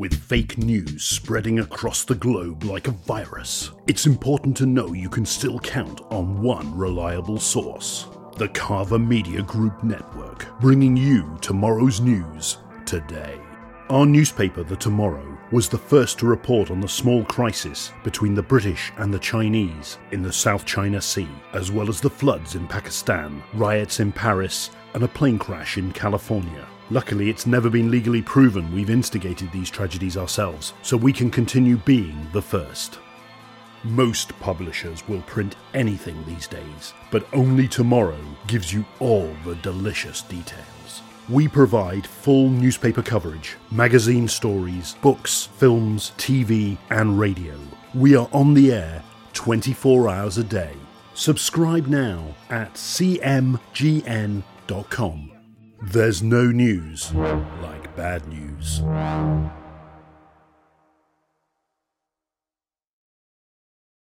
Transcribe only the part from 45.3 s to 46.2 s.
films,